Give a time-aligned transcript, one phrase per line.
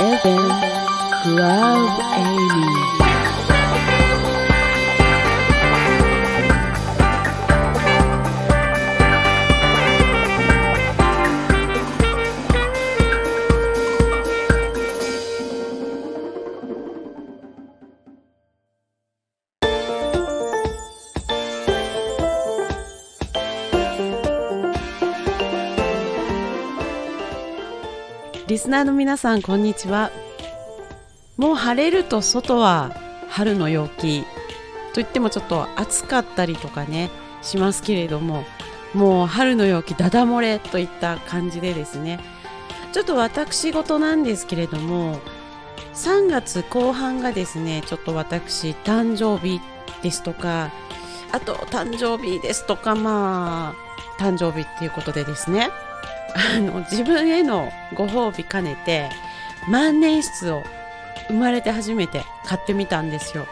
[0.00, 2.97] Evan Love Amy.
[28.48, 30.10] リスナーの皆さんこんにちは。
[31.36, 32.96] もう晴れると外は
[33.28, 34.24] 春の陽気。
[34.94, 37.10] といってもちょっと暑かったりとかね
[37.42, 38.44] しますけれども
[38.94, 42.20] もう春の陽気ダダ漏れといった感じでですね。
[42.94, 45.20] ちょっと私事なんですけれども
[45.92, 49.60] 3月後半がですねちょっと私誕生日
[50.02, 50.72] ですとか
[51.32, 53.74] あと誕生日ですとかま
[54.18, 55.68] あ誕生日っていうことでですね。
[56.34, 59.10] あの自分へのご褒美兼ねて
[59.70, 60.62] 万年筆を
[61.28, 63.46] 生まれて初めて買ってみたんですよ。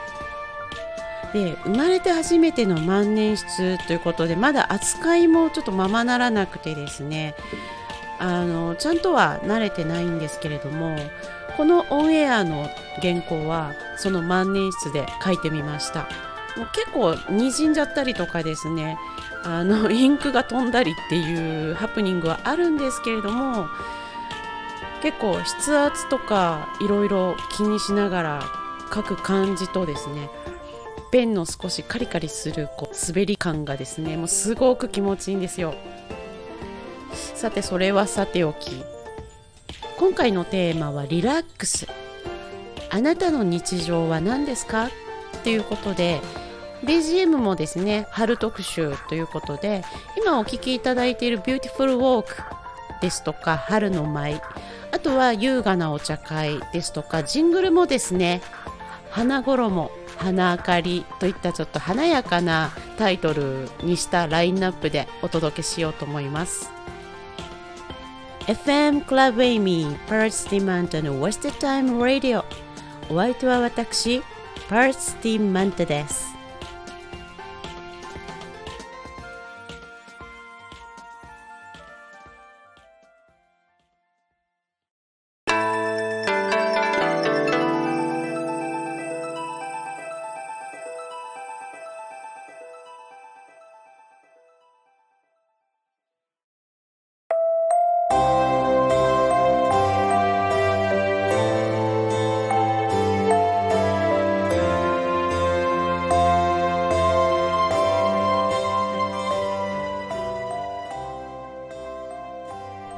[1.33, 7.35] で生まれて初めての万年筆ということでまだ扱いもちょっとままならなくてですね
[8.19, 10.97] あのちゃんとは慣れてないんですけれども
[11.57, 12.71] このオンエアの
[13.03, 16.09] 原稿はその万年筆で書いてみました。
[16.57, 18.97] もう結構にじんじゃったりとかですね
[19.49, 23.67] あの インクが飛んだりっていうハプニングはあるんですけれども
[25.03, 28.43] 結構筆圧とかいろいろ気にしながら
[28.93, 30.29] 書く感じとですね
[31.13, 35.75] ペンの少しカリカリするこう滑り感がですねもうすごく気持ちいいんですよ。
[37.13, 38.83] さてそれはさておき。
[39.99, 41.87] 今回のテーマはリラックス。
[42.91, 44.87] あなたの日常は何ですか？
[44.87, 44.91] っ
[45.45, 46.21] ていうことで
[46.87, 49.85] BGM もですね春特集ということで
[50.17, 52.37] 今お聴きいただいている「Beautiful Walk」
[53.03, 54.41] ですとか「春の舞」
[54.93, 58.41] あとは優雅なお茶会ですとかジングルもですね
[59.11, 66.71] 花衣花明かりといったちょっと華やかなタイトルにしたラインナップでお届けしようと思います。
[68.47, 72.45] FM Club Amy パーツティマントの West Time Radio
[73.11, 74.23] お相手は私
[74.69, 76.36] パーツティマントです。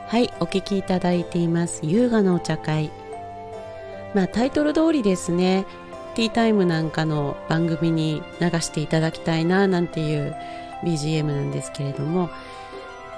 [0.08, 1.80] はいお聞きいただいています。
[1.84, 2.90] 優雅なお茶会。
[4.14, 5.66] まあタイトル通りですね
[6.14, 10.34] ティータイムなんかの番組に流していただきたいななんていう
[10.82, 12.30] BGM なんですけれども。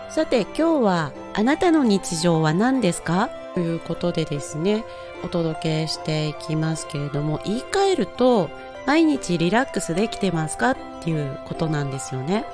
[0.08, 3.30] さて今日はあなたの日常は何ですか？
[3.54, 4.84] ということでですね
[5.22, 8.50] お届けしていきますけれども言い換えると
[8.84, 10.72] 毎日リラックスできてますか？
[10.72, 12.44] っていうことなんですよね。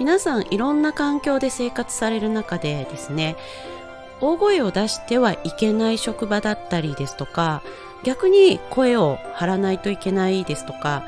[0.00, 3.36] 皆さんいろんな環境で生活される中でですね
[4.22, 7.62] 大声を出してはいけない職場だったりですとか
[8.02, 11.04] 逆に声を張らないといけないですとか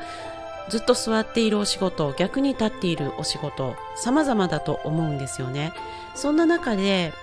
[0.69, 5.73] ずっと座っているお仕事逆に立っているお仕事様々だと思うんですよね。
[6.13, 7.13] そんな中で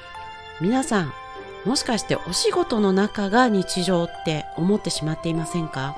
[0.60, 1.12] 皆さん
[1.64, 5.96] もしかしてお仕事の中が日常って思ってしまっていませんか？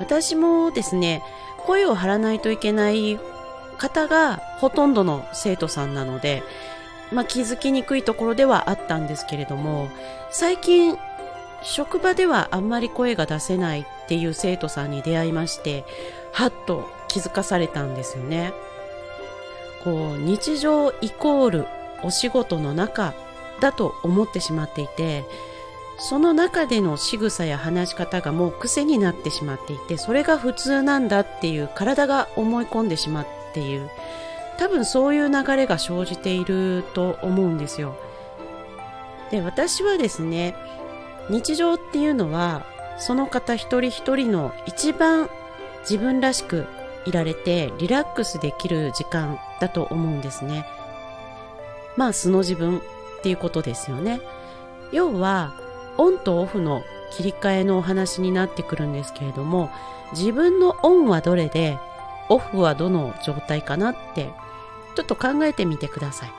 [0.00, 1.22] 私もですね
[1.58, 3.20] 声を張らないといけない
[3.74, 6.42] 方がほとんどの生徒さんなので、
[7.12, 9.88] まあ、気づきにくいところではあったんですけれども
[10.30, 10.96] 最近
[11.62, 15.84] 職場ではあんまり声が出せないっていう生徒さんに出会いまして
[16.32, 18.52] はっと気づかされたんですよね。
[19.82, 21.66] こう日常イコール
[22.02, 23.14] お仕事の中
[23.60, 25.24] だと思ってしまっていて
[25.98, 33.88] その中での仕草や話し方がもう癖になってしまっていてそれが普通なんだっていう体が思い込んでしまってている
[34.58, 37.96] 多分そういう流れが生じていると思うんですよ。
[39.30, 40.54] で私はですね
[41.30, 42.64] 日常っていうのは
[42.98, 45.28] その方一人一人の一番
[45.80, 46.66] 自分らしく
[47.06, 50.66] いられてリラックスできる時間だと思うんですね。
[51.96, 52.80] まあ素の自分っ
[53.22, 54.20] ていうことですよね。
[54.92, 55.54] 要は
[55.96, 59.70] オンとオフの切り替えのお話になってくるんですけれども
[60.12, 61.78] 自分のオンはどれで
[62.28, 64.30] オフはどの状態かなって
[64.94, 66.30] ちょっと考えてみてください。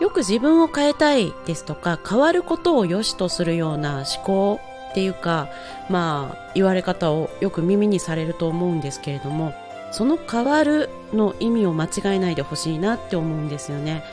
[0.00, 4.60] よく自分を変えたいですとか変わることを良しとするような思考
[4.90, 5.48] っていうか
[5.88, 9.54] まあ言われ方をよく耳にされると思うんですけれども
[9.92, 14.04] その変わるの意味を間違えないでほしいなって思うんですよね。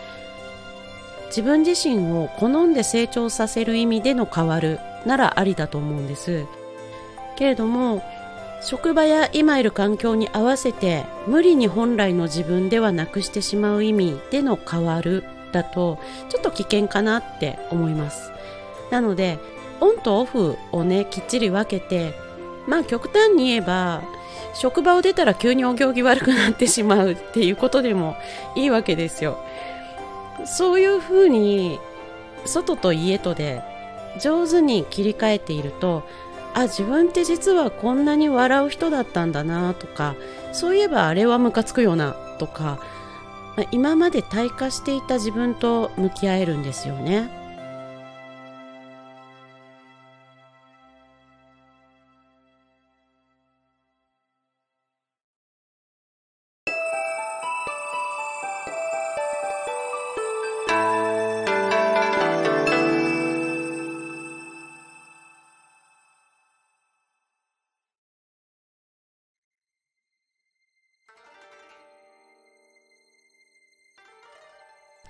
[1.27, 6.45] 自分自身を好んで成長させる意味での変わるならありだと思うんです。
[7.35, 8.03] けれども
[8.65, 15.99] 職場や今いる環境に合わせて無理に本来の自分ではなくしてしまう意味での変わるだと
[16.29, 18.31] ちょっと危険かなって思います。
[18.89, 19.37] なので
[19.81, 22.13] オンとオフをねきっちり分けて
[22.67, 24.01] まあ極端に言えば
[24.53, 28.15] 職場を出たら急にお行儀悪くなってしまうっていうことでも
[28.55, 29.37] いいわけですよ。
[30.45, 31.79] そういうふうに
[32.45, 33.61] 外と家とで
[34.19, 36.03] 上手に切り替えていると
[36.53, 40.15] あ自分って実はこんなに笑う人だったんだなとか
[40.51, 42.79] そういえばあれはムカつくよなとか
[43.71, 47.42] 今まで退化していた自分と向き合えるんですよね。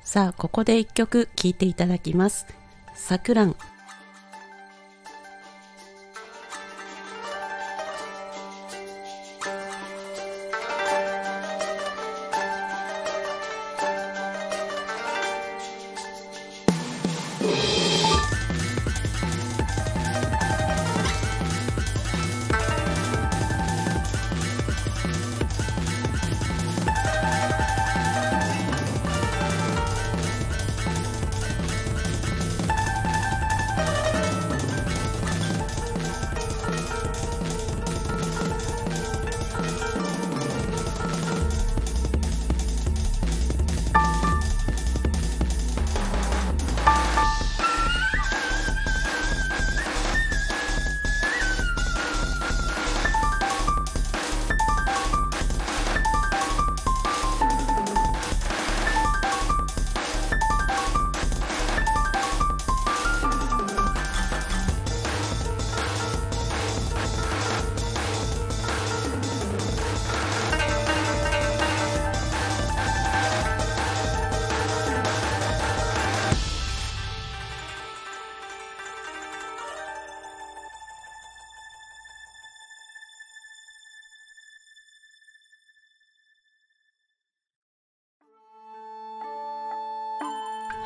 [0.03, 2.45] さあここで一曲聴いていただきます
[2.95, 3.55] 「さくらん」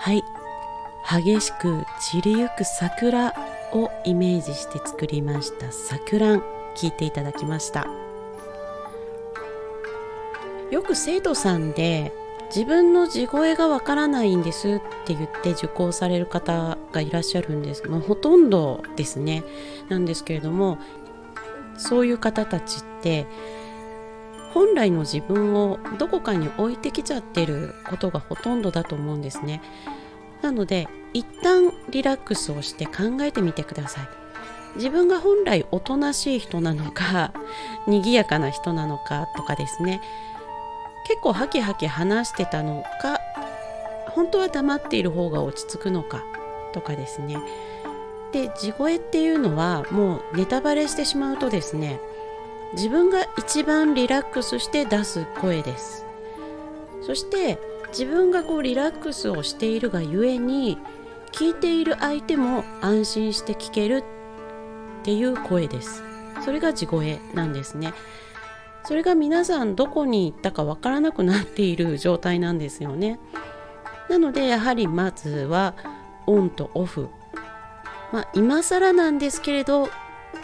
[0.08, 0.24] はい。
[1.22, 3.36] 激しく散りゆく桜
[3.74, 6.38] をイメージして作りました桜。
[6.78, 7.86] 聞いていただきました。
[10.72, 12.14] よく生徒さんで
[12.56, 17.82] 自分の地声がわからないんですって言って受講される方がいらっしゃるんです。
[17.82, 19.44] けどほとんどですね。
[19.90, 20.78] なんですけれども
[21.78, 23.28] そういう方たちって
[24.58, 29.62] 本来の自分をどこかに置いてきちゃってることがほとんどだと思うんですね。
[30.42, 34.08] なので一旦リラックスをして考えてみてください。
[34.78, 37.34] 自分が本来おとなしい人なのか
[37.86, 40.02] 賑やかな人なのかとかですね。
[41.08, 43.22] 結構ハキハキ話してたのか
[44.10, 46.24] 本当は黙っている方が落ち着くのか
[46.74, 47.38] とかですね。
[48.32, 52.00] で地声っていうのはもうネタバレしてしまうとですね
[52.74, 56.06] 自分が一番リラックスして出す声です。
[57.02, 57.58] そして
[57.90, 60.78] 自分がこうリラックスをしているがゆえに
[61.32, 64.04] 聞いている相手も安心して聞ける
[65.02, 66.04] っていう声です。
[66.44, 67.94] それが地声なんですね。
[68.84, 73.20] それが皆さんどこに行ったかわからなくなっている状態なんですよね。
[74.10, 75.76] なのでやはりまずは
[76.26, 77.10] オンとオフ。
[78.12, 79.90] まあ今更なんですけれど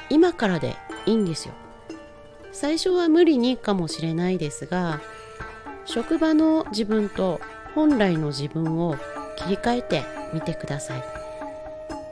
[0.10, 0.76] 今からで
[1.06, 1.54] いいんですよ。
[2.54, 5.02] 最初は無理にかもしれないですが
[5.86, 7.42] 職場の自分と
[7.76, 8.96] 本来の自分を
[9.36, 11.04] 切り替えてみてください。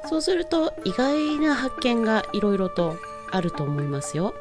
[0.10, 2.98] そうすると意外な発見がいろいろと
[3.32, 4.34] あると思いますよ。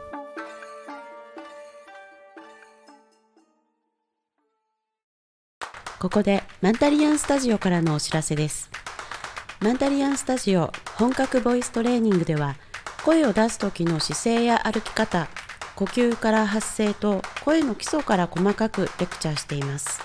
[6.00, 8.70] ここでマンタリアンスタジオからのお知らせです。
[9.60, 12.56] マンタリアンスタジオ本格ボイストレーニングでは
[13.04, 15.28] 声を出す時の姿勢や歩き方
[15.80, 20.02] 呼吸から発声と声の基礎から細かくレクチャーしています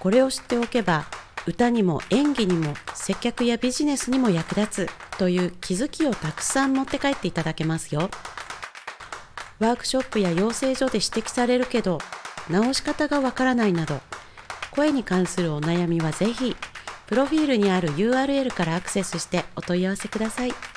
[0.00, 1.04] これを知っておけば
[1.46, 8.10] 歌にも演技にも接客やビジネスにも役立つという気づきをたくさん持って帰っていただけますよ
[9.60, 11.98] ワークショップや養成所で指摘されるけど
[12.50, 14.00] 直し方がわからないなど
[14.72, 16.56] 声に関するお悩みはぜひ
[17.06, 20.75] プロフィールにある URL からアクセスしてお問い合わせください。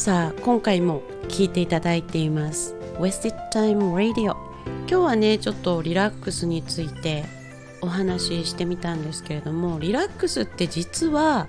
[0.00, 2.74] さあ今回も聞いていただいています。
[2.98, 4.34] Wasted Time Radio
[4.88, 7.26] 今日はねちょっとリラックスについて
[7.82, 11.48] お話ししてみたんですけれどもリラックスって実は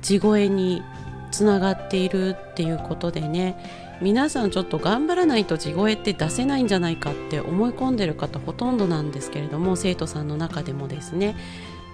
[0.00, 0.82] 地声に
[1.30, 11.36] つながっているっていうことでね皆さんちょっと頑張らないと地声って出せないんじゃないかって思い込んでる方ほとんどなんですけれども生徒さんの中でもですね。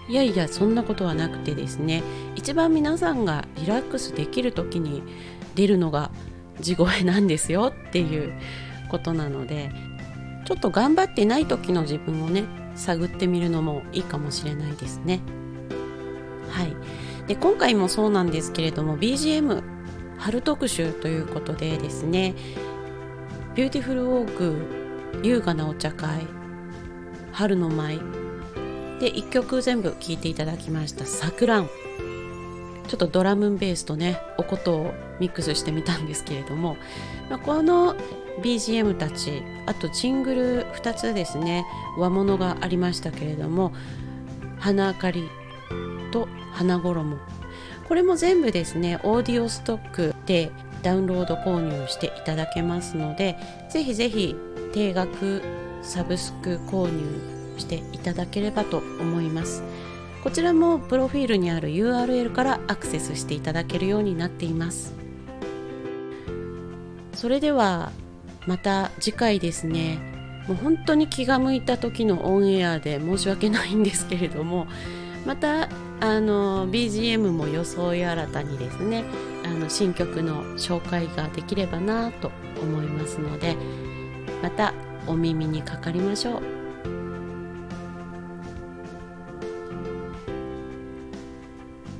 [0.09, 2.02] いやいやそんなことはなくてですね
[2.35, 5.04] 一番皆さんがリラックスできる時に
[5.54, 6.11] 出るのが
[6.61, 8.33] 地声なんですよっていう
[8.90, 9.71] ことなので
[10.45, 15.21] ちょっと頑張ってない時の自分をね探ってみるのもいいかもしれないですね。
[16.49, 16.75] はい
[17.28, 19.62] で今回もそうなんですけれども BGM
[20.19, 22.35] 春特集ということでですね
[23.54, 24.57] Beautiful Walk
[25.23, 26.26] 優雅なお茶会
[27.33, 27.99] 春の舞
[29.00, 31.69] で1曲全部聴いていただきました「さくらん」
[32.90, 36.76] ちょっとドラムンベースとねおことをミックスしてみたんですけれども、
[37.30, 37.94] まあ、この
[38.42, 41.64] BGM たちあとジングル2つですね
[41.97, 43.73] 和物がありましたけれども
[44.59, 45.28] 花明かり
[46.11, 47.18] と花衣
[47.87, 50.50] これも全部ですねオーディオストックで
[50.82, 53.37] ダウンロード購入していただけますので
[53.70, 54.35] ぜひぜひ
[54.73, 55.42] 定額
[55.82, 59.62] サブスク購入していただければと思います。
[60.23, 64.95] こちらもプロフィールにある URL からアクセスしていただけるようになっています
[67.15, 67.91] それでは
[68.47, 69.99] また次回ですね
[70.47, 74.67] もう本当に気が向いた時のオンエアで申し訳ないんですけれども
[75.27, 75.69] また
[76.00, 79.05] あの BGM も装い新たにですね
[79.45, 83.57] あの新曲の紹介ができればなと思いますので
[84.43, 84.75] また
[85.07, 86.60] お耳にかかりましょう。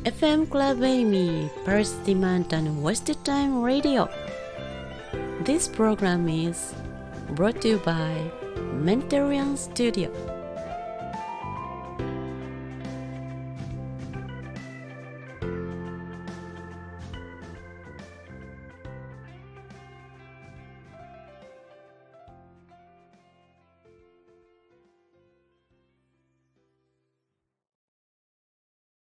[0.05, 4.09] FM Club Amy, First Demand and Wasted Time Radio.
[5.45, 6.73] This program is
[7.37, 8.17] brought to you by
[8.81, 10.09] Mentarian Studio.